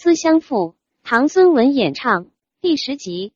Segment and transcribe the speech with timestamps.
[0.00, 0.54] 思乡赋》，
[1.02, 3.32] 唐孙文演唱，第十集。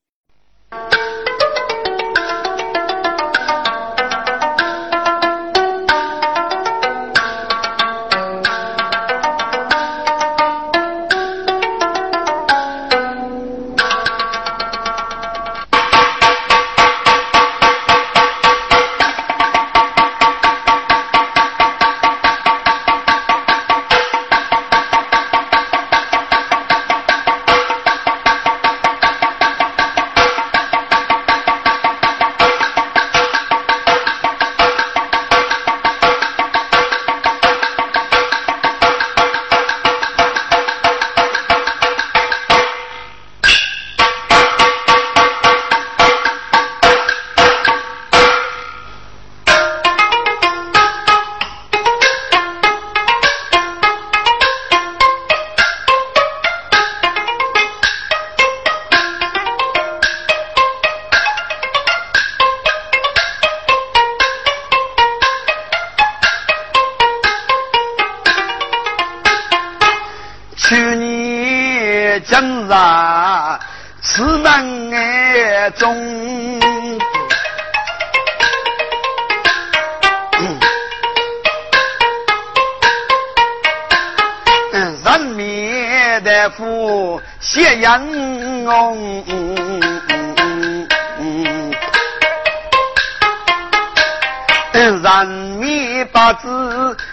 [94.75, 95.27] 人
[95.59, 96.49] 民不知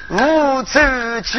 [0.10, 0.80] 无处
[1.24, 1.38] 去，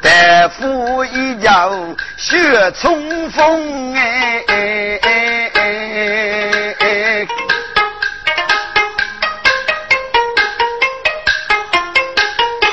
[0.00, 1.72] 大夫一叫
[2.16, 5.60] 血冲锋哎哎哎哎
[6.78, 7.26] 哎！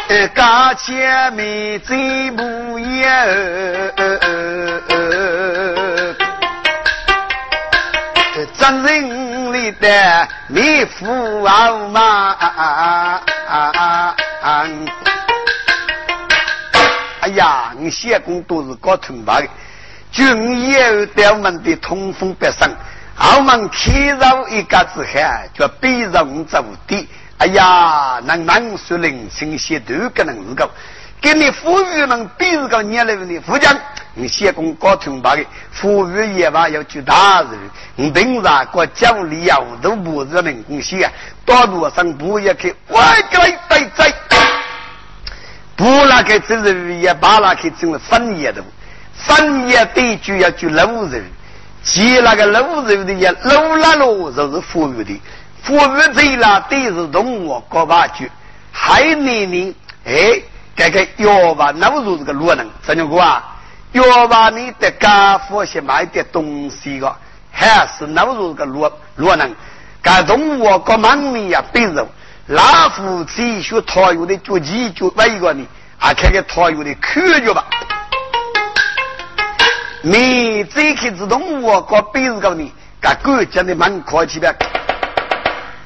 [0.09, 2.43] 哎，前面最不
[2.77, 3.05] 有。
[8.65, 12.35] 真人里的米富豪嘛？
[17.19, 19.47] 哎呀，你谢公都是搞通白的，
[20.11, 22.67] 军有对我们的通风百生，
[23.37, 27.07] 我们开入一家子海，就逼人走的。
[27.37, 30.67] 哎呀，能能说人清些都可能是个，
[31.21, 33.75] 给你富裕们逼是个年来的富强。
[34.17, 37.49] 你先公搞通白的，富裕也吧要去大人，
[37.97, 41.11] 你平常过家里要都不是人工些啊，
[41.43, 44.13] 大路上不也去歪个来对在，
[45.75, 48.63] 不那个只是也把那个成了分业的，
[49.13, 51.21] 分业地区要去路人，
[51.83, 55.21] 接那个路人的也路那路就是富裕的，
[55.61, 58.31] 富裕最那都是动物搞把去，
[58.71, 60.41] 还年年哎，
[60.75, 63.51] 这个要把路路这个路人，三牛哥啊。
[63.91, 67.15] 要把你得干伙些买点东西个，
[67.49, 69.49] 还是那么个落落能，
[70.01, 72.05] 感动我个门面呀，比如
[72.47, 75.65] 老夫子学讨有的脚气就外个呢，
[75.97, 77.65] 啊，看看讨有的科学吧。
[80.01, 82.69] 你这开始动我个比如个呢，
[82.99, 84.53] 干国家的蛮客气的，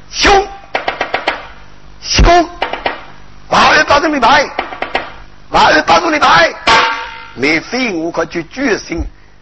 [0.10, 0.48] 凶
[2.02, 2.50] 凶，
[3.48, 4.50] 马上打中你牌，
[5.50, 6.54] 马上打中你牌。
[7.36, 9.02] 免非我可就决心，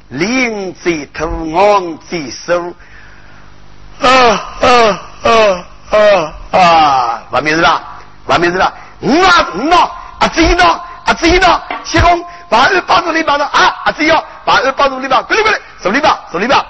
[0.10, 2.74] 临在头，昂在手。
[4.00, 4.10] 啊
[4.62, 7.24] 啊啊啊啊！
[7.32, 7.82] 完没事了，
[8.26, 8.72] 完没事了。
[9.00, 10.64] 五啊五啊，啊子一呢，
[11.06, 16.64] 啊子一呢，谢公，把二八十里八的啊，啊子一要把二八十里八，过来过来，手里八手里八。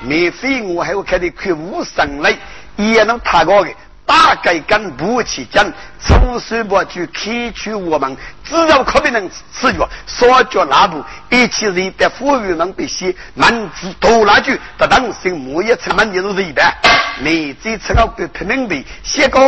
[0.00, 2.36] 免费我还会看的快无神来，
[2.76, 3.70] 也能太高的。
[4.06, 5.64] 大概跟不起讲，
[5.98, 16.72] 出手不去开取我们，只要可别能吃药，少脚那步，一起人的富裕能必须满子多那句，得当心莫一出门就是一般。
[17.20, 19.42] 你这次我不拼命的，先讲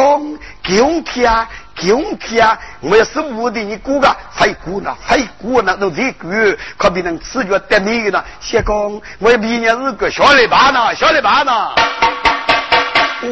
[0.62, 8.22] 给天啊，给天啊，我要是我的你估个飞估呢，飞估呢，都这个可别能吃药得命呢。
[8.40, 11.95] 先讲我要明年是个小礼拜呢，小礼拜呢。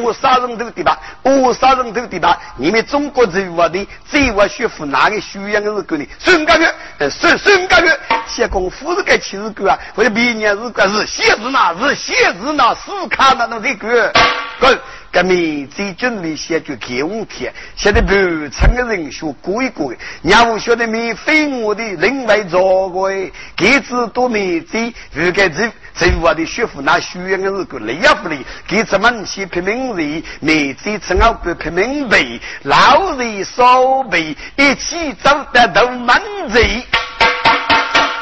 [0.03, 2.39] 我杀人头的吧，我杀人头的吧。
[2.57, 6.07] 你们中国人物的，最我学府哪个修养的是狗呢？
[6.19, 6.75] 孙家月，
[7.11, 14.13] 孙孙家月，写功夫是该七十个啊，或者明年是个是写字呢，是写字呢，是看哪能这个，
[14.61, 14.79] 滚。
[15.13, 18.13] 革命在军备写就给我贴，现在不
[18.49, 23.09] 成的人学过一过，让我晓得免费我的另外做过，
[23.55, 28.39] 给子多免费，如该这这我的学府那学院的是个累呀不累？
[28.67, 36.21] 给子们写拼命人，免费趁好不拼命背，老人少背，一起走得都满
[36.53, 36.85] 贼。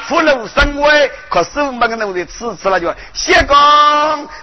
[0.06, 3.56] 福禄生威，可是我们个弄的吃吃了就先讲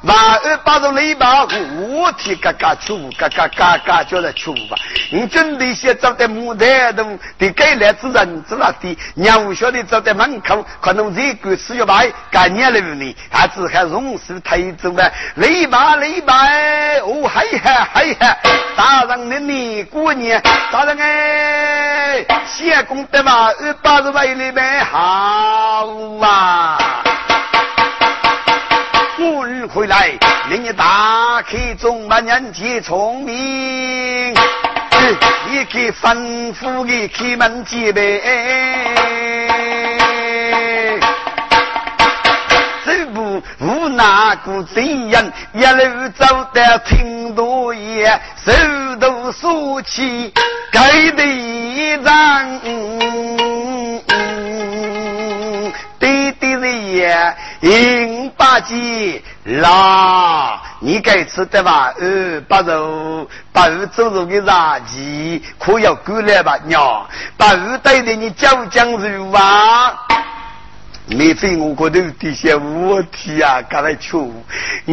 [0.04, 4.78] 万二八十雷把五天嘎嘎出嘎嘎嘎嘎叫他出吧。
[5.12, 7.06] 你准备先走在木台头，
[7.38, 15.12] 得该来之人知道的，娘不晓得走在门口，可能这个吃药牌，干年了呢，还是还容事推走呗。
[15.36, 16.34] 雷把雷把，
[17.02, 18.36] 哦嘿嘿嘿嘿，
[18.76, 20.42] 大人的你过年，
[20.72, 25.59] 大人哎，先功德嘛，二八十万里边好
[26.22, 26.78] 啊。
[29.22, 30.18] 我儿回来，
[30.50, 34.34] 令你打开中满年纪聪明。
[35.50, 38.02] 你给吩咐你开门结拜，
[42.86, 48.52] 这不无哪个贼人，一路走得挺多夜，手
[49.00, 50.34] 头竖起
[50.72, 54.04] 盖的一张，对
[57.00, 59.22] 对的也银八斤。
[59.46, 61.94] 啦，你该吃的吧？
[62.00, 66.58] 呃，八肉，八肉做肉给炸鸡，可要过来吧？
[66.66, 67.08] 娘，
[67.38, 70.06] 八肉带的你讲讲肉啊。
[71.12, 74.32] 你非我过头底下我题啊，赶来求。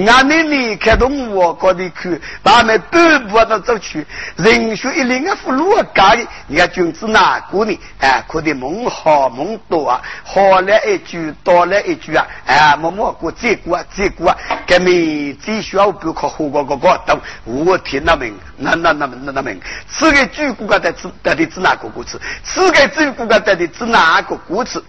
[0.07, 4.07] 俺妹妹看懂我过的去，把们半步都走去。
[4.37, 7.79] 人说一领个俘虏干的，你看君子哪个呢？
[8.01, 17.21] 哎，可得梦好梦多啊，好了一句，多了一句啊，哎，默默过这过啊，这过啊，革命最需要不靠火锅锅锅等。
[17.45, 19.61] 我听那明，那那那那那明，
[19.91, 22.19] 吃个猪骨干的吃，到底吃哪个锅吃？
[22.43, 24.83] 吃个猪骨干到底吃哪个锅吃？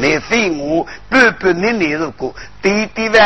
[0.00, 3.18] 你非我半半年年如果弟弟吧，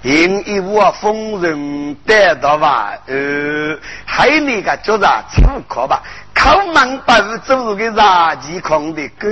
[0.00, 6.02] 因一窝风人得到吧，呃，还那个叫啥出口吧？
[6.34, 9.28] 靠门不是走入个垃圾空的，哥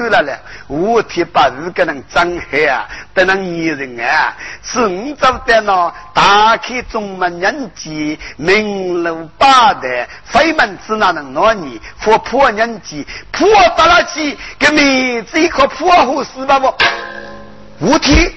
[0.00, 11.78] 够了嘞，我天把日个人张黑啊，得能女人啊，是五招的那打开中门人机，明路八的，飞门只哪能拿你？
[12.02, 16.74] 破破人机，破到了机，给妹子一颗破火死吧不？
[17.80, 18.32] 五天。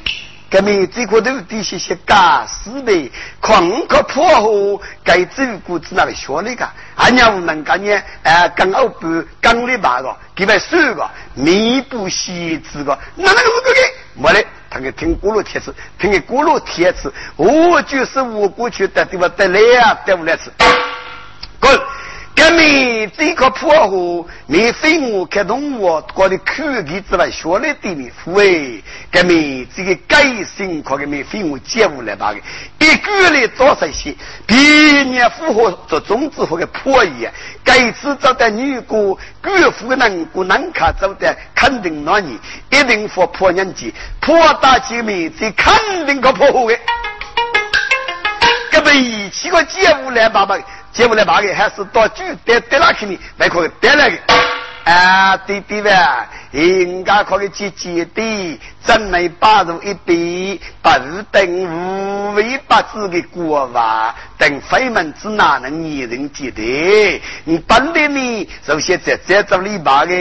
[0.53, 7.99] 革命这个头底些些干死的，狂可破火，该走过子那个学那个，俺娘能干呢？
[8.21, 13.79] 哎，刚好不刚的八个，几百十个，弥补细致个，那那个是个个，
[14.13, 20.51] 没得，他给听咕噜贴子，听个咕噜贴子，我就是我过去的地方得来啊，得不来吃，
[21.59, 21.81] 滚。
[22.35, 28.81] 革命这个破火，你非我开动我搞的口技之外，学来对你服哎。
[29.11, 32.39] 革命这个改性可给你非我接无来吧个，
[32.85, 34.15] 一个来做这些，
[34.47, 37.27] 别人符合这种子和个破译，
[37.63, 42.39] 该次找的女工，贵妇的能过难看走的，肯定那你
[42.71, 45.73] 一定 for 破年纪，破大革命这肯
[46.07, 46.79] 定可破火的。
[48.71, 50.57] 革命一起个接无来吧吧。
[50.93, 53.19] 接不来八个，还是到酒得得那去呢？
[53.37, 54.17] 那可以得来个。
[54.85, 56.27] 啊，对对吧？
[56.53, 67.21] 应该可以去接的，真来八入一笔，不是等无为八字的国王，等非门子哪能一人接的？
[67.43, 70.13] 你本来呢，首先在在这里把个，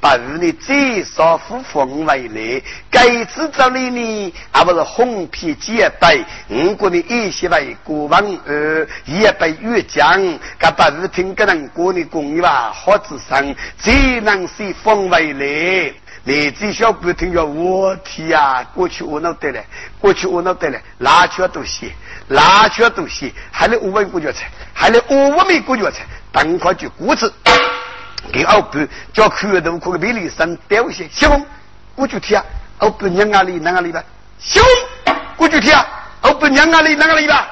[0.00, 10.20] 不如你最少付风为来，该次这里呢，还不是红皮结拜，如果你一些为国王而也被越讲，
[10.58, 13.54] 可不如听个人过的公益吧，好智商。
[13.78, 15.69] 谁能是风为来？
[16.22, 18.62] 你这小不听着我天呀！
[18.74, 19.64] 过去我那得了，
[19.98, 21.92] 过去我那得了，哪缺东西？
[22.28, 23.32] 哪缺东西？
[23.50, 27.32] 还得五万过脚菜，还得五万米过脚菜，当块就谷子。
[28.30, 31.46] 给二伯叫口头可个比例生掉些，小红
[31.96, 32.44] 过去听啊！
[32.78, 34.04] 二伯娘哪里哪里吧？
[34.38, 34.60] 小
[35.06, 35.86] 红过去听啊！
[36.20, 37.48] 二伯娘哪里哪里吧？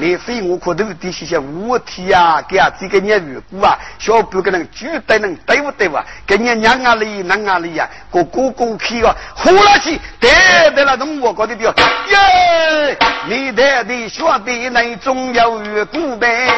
[0.00, 6.04] 你非我可都得些些物体啊，给啊这个年月过啊，小不跟那个绝对能对不对哇？
[6.24, 11.74] 跟你娘啊里娘啊里呀，个哥哥去个，呼啦去，得得了，从我搞的掉
[12.08, 12.96] 耶！
[13.26, 16.48] 你得的兄弟那总有月过呗。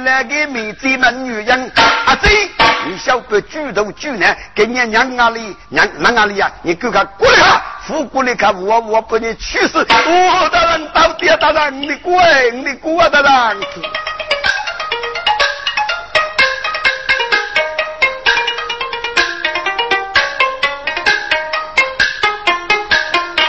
[0.00, 1.70] 那个妹子们女人，
[2.06, 2.48] 阿姐，
[2.86, 6.50] 你晓得举头举男，给你娘哪里娘哪里呀？
[6.62, 9.78] 你给他过来看，扶过来看，我我把你去死！
[9.78, 13.62] 我大人，到底大人，你过来，你过来，大人。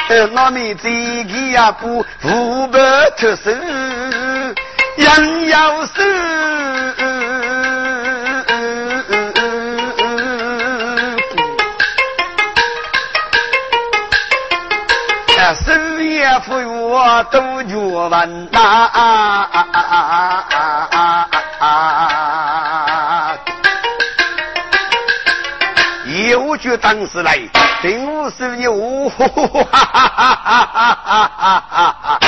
[0.10, 2.78] 呃，那妹子，你呀不扶不
[3.16, 3.52] 脱手。
[4.98, 6.04] 人要死。
[16.40, 18.90] 福月都圆满呐，
[26.06, 27.38] 一屋当时来，
[27.82, 28.66] 平是你，
[29.10, 32.20] 哈哈哈哈哈哈哈哈哈。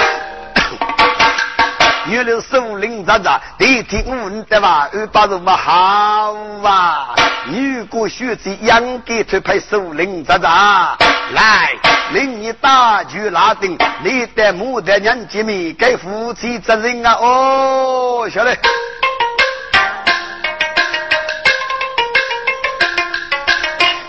[2.07, 4.89] 原来树林咋咋，第一天五你对吧？
[4.93, 7.07] 二八是么好哇？
[7.47, 10.97] 如果学子养给推派首领咋咋？
[11.33, 11.71] 来，
[12.13, 17.13] 令你打局拉定，你的母的娘姐妹该负起责任啊！
[17.19, 18.55] 哦，晓得。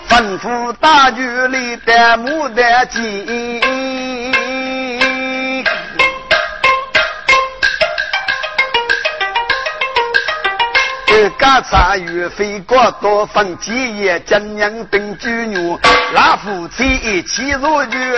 [0.09, 3.59] 吩咐大局里的母的姐。
[11.31, 15.79] 家茶与飞过多分几夜，金娘等猪牛，
[16.13, 18.13] 老夫妻一起入狱，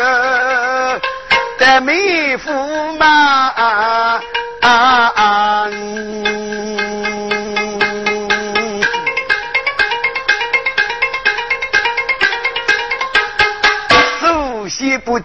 [1.57, 2.51] 得妹夫
[2.97, 3.07] 嘛
[3.55, 4.21] 啊！
[4.62, 5.12] 啊啊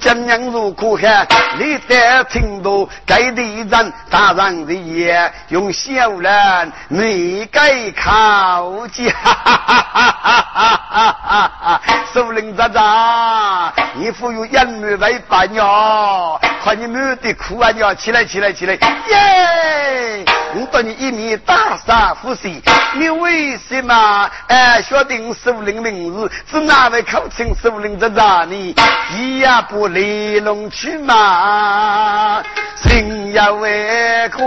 [0.00, 1.26] 将娘入苦海，
[1.58, 9.10] 你得听到该的人大人的言，用小人你该靠近。
[9.10, 11.80] 哈哈哈哈哈哈！
[12.12, 13.72] 首领咋咋？
[13.94, 17.70] 你负有养女为伴哟，看你没得哭啊！
[17.70, 18.74] 你要起来起来起来！
[18.74, 20.24] 耶！
[20.54, 22.50] 我把你一面大杀虎视，
[22.94, 26.30] 你为什么哎晓得首领名字？
[26.50, 28.74] 是哪位口称首领在哪里？
[29.16, 29.60] 一呀！
[29.62, 32.42] 不离龙去马，
[32.76, 34.42] 心也为可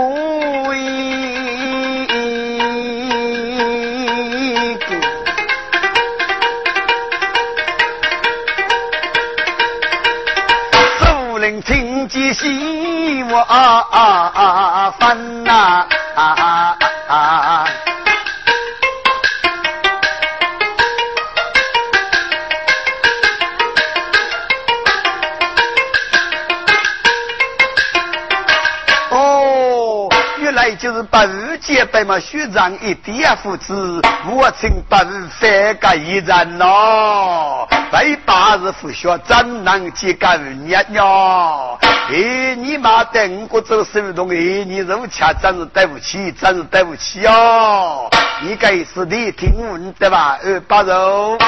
[0.74, 1.04] 以。
[11.00, 13.42] 首领听见希望
[31.64, 37.66] 结拜嘛，学长一点父子，我请八日三个一人咯。
[37.90, 41.78] 拜八日复学，怎能结个年哟？
[41.80, 48.10] 哎，你妈等我走手动，哎，你肉吃真是对不起，真是对不起哦。
[48.42, 50.38] 你该是你听闻对吧？
[50.44, 51.38] 二八肉，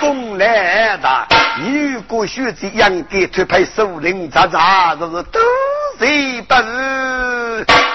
[0.00, 1.26] 公来的，
[1.58, 5.38] 如果学子养给推派首领，咋咋，这是都
[6.00, 7.01] 是不是？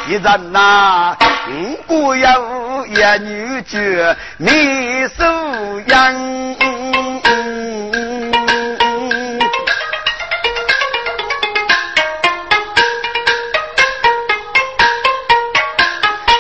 [0.08, 1.18] 一人呐，
[1.50, 2.96] 五姑有一
[3.26, 6.16] 女眷，你收养。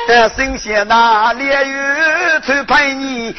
[0.08, 1.76] 这神仙那烈雨
[2.46, 3.36] 去陪你，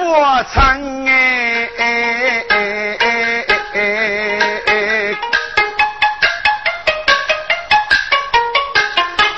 [0.00, 2.93] 我唱哎。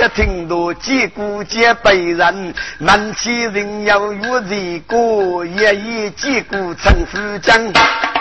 [0.00, 8.13] 一听到击鼓，击北人；南齐人要如前故，一以击鼓成四章。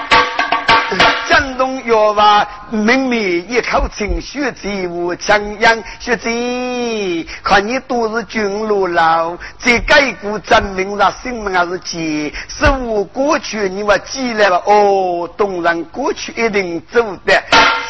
[1.34, 12.38] 江东药房明明一口清血气无强养血气，看你都是军路老，这改过证明了新闻还是假？
[12.48, 17.34] 是我过去你我记来了哦，东然过去一定走的。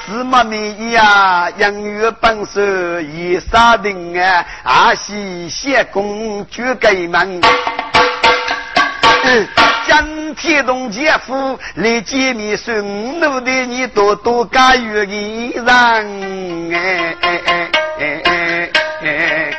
[0.07, 7.41] 司马明义啊，养育本事一杀人啊，阿西谢公绝改门。
[9.87, 18.69] 江天东姐夫来见面，顺路的你多多加油一人哎哎哎哎哎
[19.03, 19.51] 哎！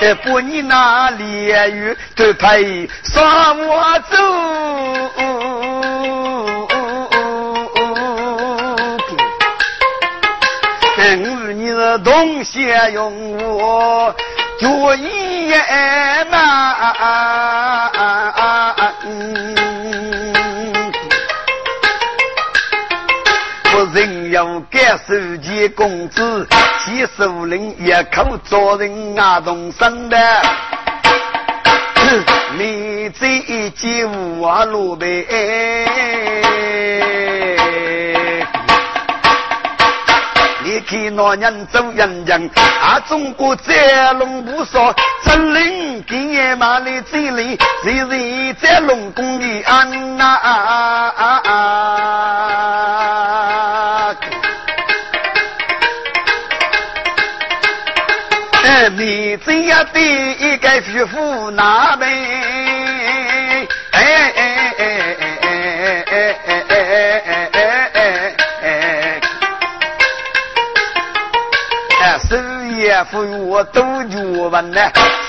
[0.00, 4.16] 哎，不你那烈雨都配双我走。
[12.04, 14.14] 同学用我
[14.60, 18.02] 就一年呐、啊啊啊啊
[18.36, 19.54] 啊啊嗯，
[23.72, 26.46] 不人要干手机工资，
[26.84, 30.18] 其实无人也靠做人啊，同生的。
[32.58, 35.06] 你这一季五花露白。
[40.80, 44.94] 看那人走人人，啊中国在龙不少，
[45.24, 50.38] 真灵今夜马里这里，谁人在龙宫里安呐？
[58.96, 62.08] 你这样的一个媳妇哪门？
[72.98, 74.18] 也扶我都脚
[74.50, 74.80] 稳呢，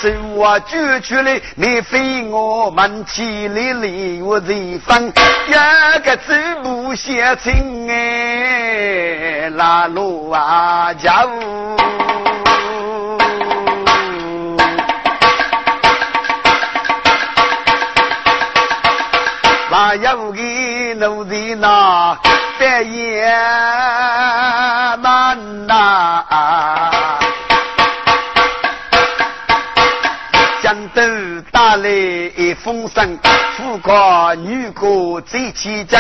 [0.02, 5.00] 手我举起来，你非我们起来离我这方，
[5.48, 6.34] 一个走
[6.64, 11.78] 不相亲哎，拉路啊家务。
[19.72, 20.42] 那有个
[20.96, 22.18] 奴才那
[22.60, 23.32] 白夜
[25.04, 26.26] 难呐，
[30.70, 31.02] 江都
[31.52, 33.18] 打来一风声，
[33.58, 36.00] 富国女国最起将。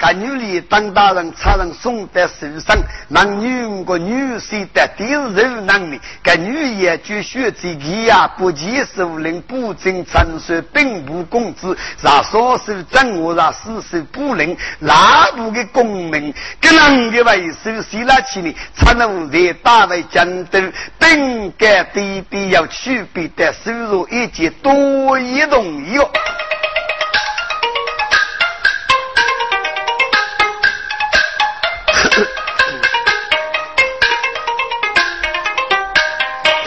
[0.00, 2.76] 个女里当大人，差人送在手上，
[3.08, 18.54] 男女个女婿的第二能力，个女也就学这个呀，不接受人不正陈述，并不公知，让少数掌握，让死守不能，哪部的公民，跟人的为首谁来起呢？
[18.74, 20.60] 才能在大为江都，
[20.98, 26.08] 本该对比要区别的收入以及多一动哟。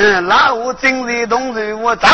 [0.02, 2.08] 老五今日同日我走，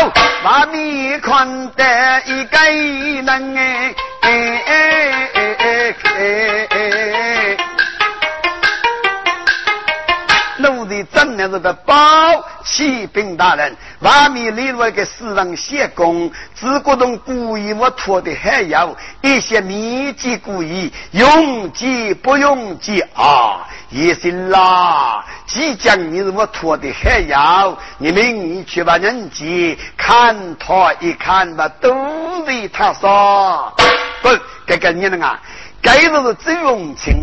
[0.43, 7.57] 把面看得一个人哎哎哎哎哎哎！
[10.57, 11.95] 奴才真的是个宝
[12.65, 23.65] 启禀大人，外面立了个私人仙宫，自古同故意我托的还有一些秘籍故意，用计不用计啊！
[23.89, 31.93] 也行啦，即将你是我托的还要，你们你去把人家看他一看吧，都
[32.45, 33.73] 为他说。
[34.21, 34.29] 不，
[34.65, 35.39] 这个你呢啊？
[35.81, 37.13] 该是周永清，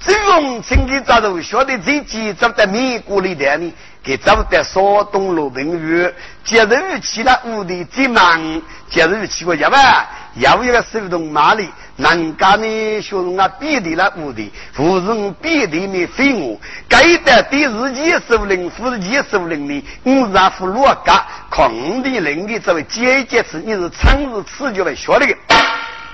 [0.00, 3.72] 周永清的咋都晓得自己走在美国里头呢？
[4.02, 4.82] 给走在山
[5.12, 11.68] 东罗平县，节日去了屋里最忙，节日去过一万，又一个手动马里。
[11.96, 16.58] 人家呢，学生啊，比例了屋的，不是你比你呢飞我。
[16.88, 21.12] 该得第四季十五零，第四季十五零呢，你是啊弗落格
[21.50, 25.36] 空的零的这位姐姐是你是城市次就来学历。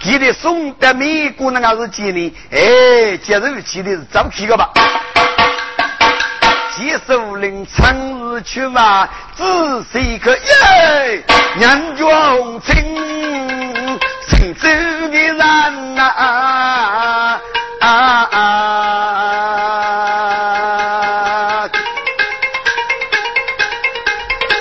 [0.01, 2.35] 记得送的美国那个是几呢？
[2.51, 4.71] 哎，接受记得是张皮个吧？
[6.77, 9.45] 第四季十五零，城市去嘛，只
[9.91, 11.25] 是一个耶，
[11.57, 13.70] 年壮青。
[14.31, 14.69] 成走
[15.09, 15.37] 的人
[15.97, 17.41] 呐，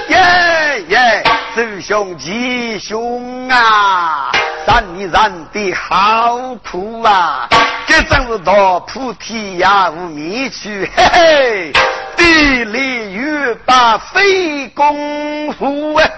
[0.08, 1.24] 耶耶，
[1.56, 4.32] 走兄弟兄啊，
[4.66, 7.48] 咱你咱的好苦啊，
[7.86, 11.72] 这真是到菩提呀无觅去，嘿嘿，
[12.18, 16.10] 地里欲把非功夫啊。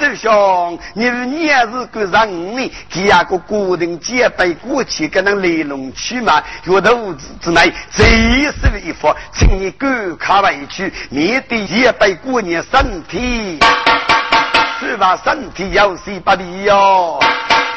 [0.00, 2.72] 师兄，你你也是个人呢？
[2.90, 6.42] 第二个固定结拜过去，跟那雷龙去嘛？
[6.64, 8.06] 月头之内最
[8.50, 13.58] 是一副，请你赶快回去，面对结拜过年身体，
[14.80, 15.20] 是吧？
[15.22, 17.20] 身体有些不利哟。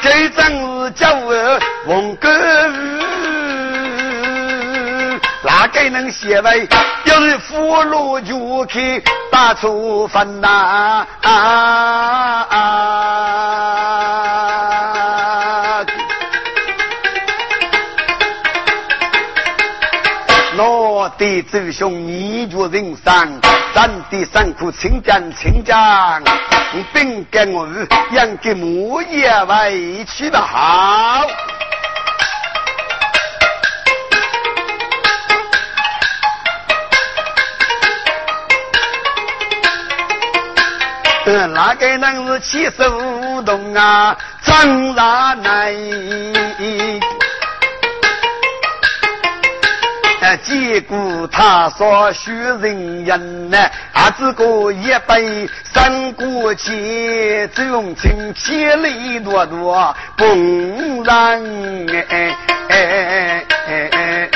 [0.00, 3.13] 这真是叫我问个。
[5.44, 6.66] 哪个能写为？
[7.04, 11.06] 要是俘虏就去打处分呐！
[20.56, 23.40] 我的周兄，你着人生，
[23.74, 26.22] 咱的辛苦，请讲，请讲。
[26.72, 27.68] 你本该我
[28.12, 31.26] 养个木叶委屈的好。
[41.26, 44.16] 哪个能是气手动啊？
[44.42, 45.74] 张大奶。
[50.42, 53.58] 结果他说许人人呢，
[53.92, 60.24] 啊这个一杯三过去，只用情千里多多不
[61.04, 61.40] 让
[61.88, 62.36] 哎哎
[62.68, 64.30] 哎哎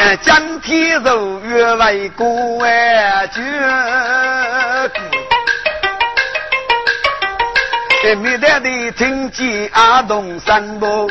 [0.00, 0.16] 哎！
[0.22, 2.26] 江天肉月为过
[2.64, 3.42] 哎绝。
[8.16, 11.08] 没得的听见阿东山坡，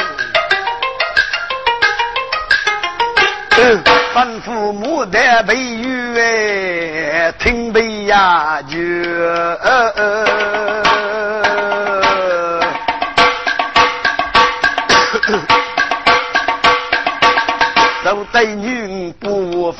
[4.13, 8.77] 吩咐牡丹被雨哎，听得呀就，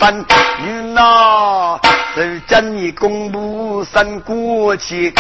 [0.04, 0.26] 不分，
[0.60, 1.80] 女呐，
[2.14, 5.14] 是真你公布三过去。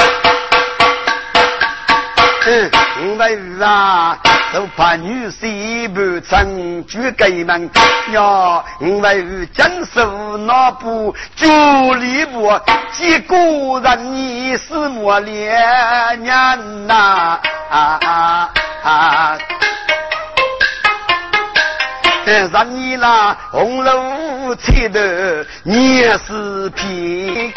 [3.01, 4.17] 五百日啊，
[4.53, 7.69] 都怕女婿不成举给门
[8.11, 8.61] 呀！
[8.81, 11.47] 五百日真手那部九
[11.93, 12.51] 里步，
[12.91, 13.37] 几个
[13.79, 17.39] 人你是莫连年呐！
[17.71, 18.49] 啊啊
[18.83, 19.37] 啊！
[22.25, 27.53] 让你那红楼吹的你是皮。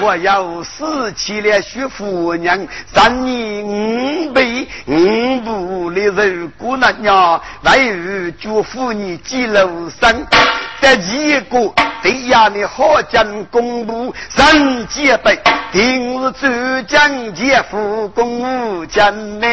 [0.00, 10.26] 我要死去了，徐夫娘，让你五辈五步的肉姑娘，为日祝福你几楼生，
[10.82, 15.38] 得一个这样的好将公布三结辈，
[15.70, 19.46] 定是周将杰夫公务将呢。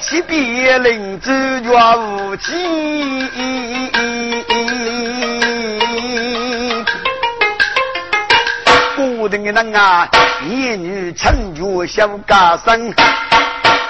[0.00, 1.30] 七别林主
[1.60, 2.52] 角无忌，
[9.30, 10.08] 的人啊，
[10.48, 12.92] 言女成就小家生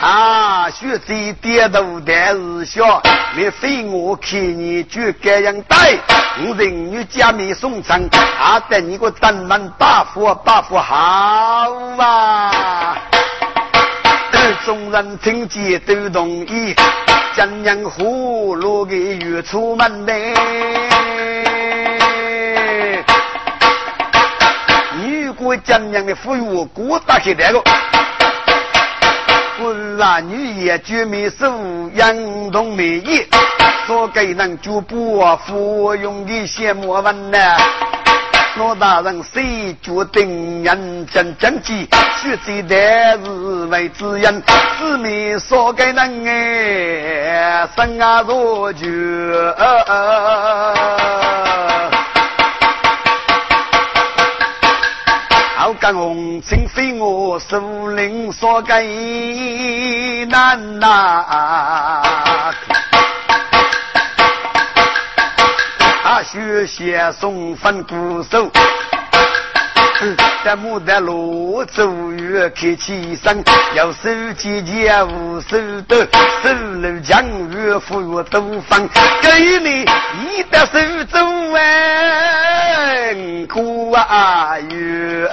[0.00, 3.02] 啊，学子跌倒但是笑，
[3.36, 5.98] 你非我看你就这样带，
[6.44, 7.98] 我人女家面送上，
[8.38, 10.96] 啊，等你个登门把佛把佛好
[11.98, 12.96] 啊！
[14.64, 16.74] 众人听见都同意，
[17.34, 20.89] 将娘葫芦给月出门来。
[25.40, 27.62] 如果江娘的富裕过大些那个，
[29.58, 31.50] 我男女也绝没手
[31.94, 32.14] 养
[32.50, 33.26] 同美意，
[33.86, 37.38] 说给人就不服用的些莫问呢。
[38.56, 41.88] 老大人谁决定认真正气，
[42.20, 42.76] 学习的
[43.24, 44.42] 是为之人，
[44.78, 48.86] 子民少给人哎，生啊若就。
[55.90, 60.86] 好干红尘非我首领所给难呐。
[66.04, 68.48] 啊学写送分鼓手，
[70.42, 75.96] 在牡丹路走月开起身，要手机节无手抖，
[76.42, 76.48] 手
[76.80, 78.88] 楼江月富裕都分，
[79.20, 79.82] 给你
[80.32, 80.78] 一得手
[81.10, 81.18] 走
[81.54, 83.14] 哎，
[83.46, 85.30] 苦啊月。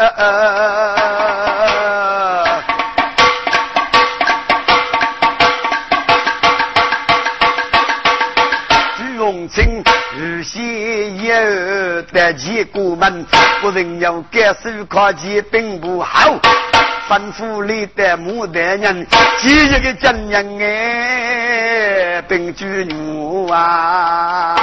[12.11, 13.25] 得起过门，
[13.61, 16.39] 不人要改手考级并不好。
[17.09, 24.57] 吩咐里的牡丹人，几一个真人哎，并举牛啊！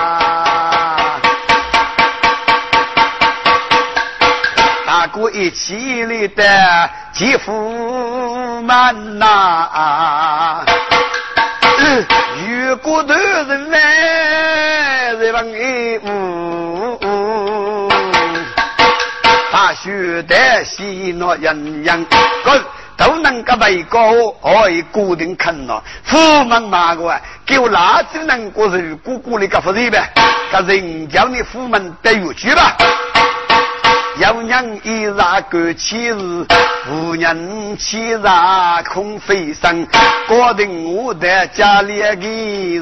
[4.86, 10.62] 大哥一起里的几夫满呐。
[12.46, 16.43] 越过头人来，在问一呜，
[19.74, 22.04] 学得喜怒人样，
[22.44, 22.64] 个
[22.96, 25.82] 都能够为高，可以固定看了。
[26.04, 27.14] 父母骂我，
[27.46, 30.12] 叫哪只能过是姑姑的个福气呗？
[30.52, 32.76] 个人叫你父母得有去吧。
[34.16, 35.12] 有人一日
[35.50, 36.46] 过七日，
[36.88, 38.22] 无人七日
[38.88, 39.88] 空飞身。
[40.28, 42.78] 决定我在家里给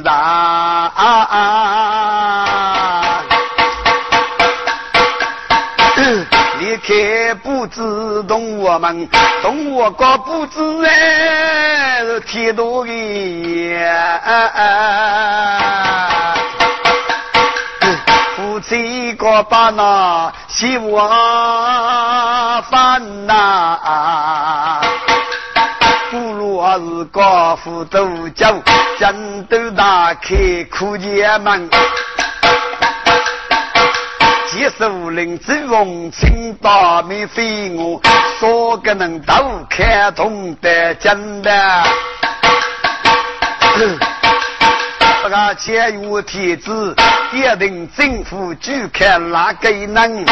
[6.78, 9.08] 开不知动我们，
[9.42, 12.92] 动物搞不知哎，是天多的
[18.36, 24.80] 夫妻个把那希望烦呐。
[26.10, 28.60] 不如是高富都江，
[28.98, 31.70] 江都打开苦节门。
[34.52, 37.98] 接受林子风清大米飞我，
[38.38, 39.34] 说个能都
[39.70, 41.82] 开通的真的。
[45.22, 46.94] 这个千月天子，
[47.32, 50.22] 一定政府就看哪个能。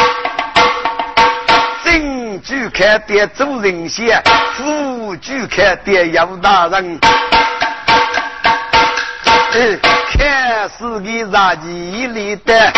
[1.83, 4.23] 正就看的周人贤，
[4.55, 7.01] 副就看的姚大人。
[10.13, 12.73] 开始的日记里的。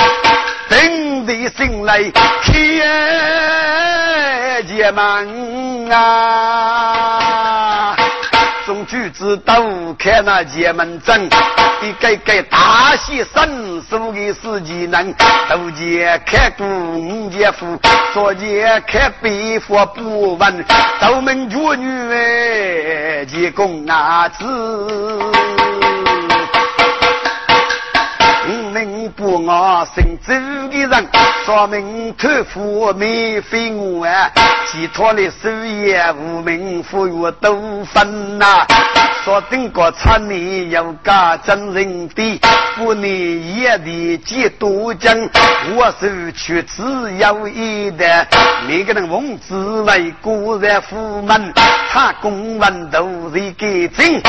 [0.73, 2.03] 等的醒来
[2.43, 2.53] 开
[4.63, 7.95] 解门啊！
[8.65, 11.29] 众举子都开那解门阵，
[11.83, 15.13] 一个个大喜神速的司机能，
[15.51, 17.79] 都解开公家夫，
[18.15, 20.65] 左解开北佛不问，
[20.99, 24.43] 都门绝女哎，结公啊子。
[29.13, 30.35] 不我姓周
[30.69, 31.09] 的人，
[31.45, 34.31] 说明托付没非我啊，
[34.67, 38.67] 寄托的事业无名富裕都分呐。
[39.25, 42.41] 说等个产年有家真人的，
[42.77, 45.17] 不你也的几多讲，
[45.77, 46.83] 我是却只
[47.19, 48.27] 有一的，
[48.67, 51.53] 每个人奉旨为国人父门，
[51.91, 54.21] 他公文都是给真。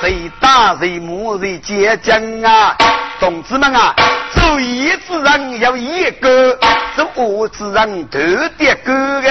[0.00, 2.76] 谁打谁骂谁结将啊！
[3.20, 3.94] 同志们啊，
[4.32, 6.58] 做一之人要一个，
[6.96, 8.18] 做二之人头
[8.58, 9.28] 点个个，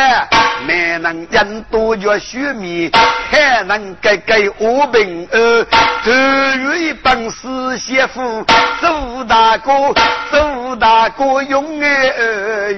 [0.65, 2.91] 没能人多叫血米，
[3.29, 5.65] 还能改改我平儿，
[6.03, 6.11] 都
[6.63, 8.45] 有一本事媳妇，
[8.81, 9.71] 周大哥，
[10.31, 12.73] 周大哥用爱儿